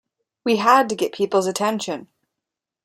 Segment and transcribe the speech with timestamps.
[0.43, 2.07] We had to get peoples' attention.